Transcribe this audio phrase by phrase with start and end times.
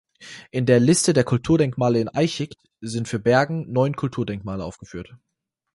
[0.49, 5.15] In der "Liste der Kulturdenkmale in Eichigt" sind für Bergen neun Kulturdenkmale aufgeführt.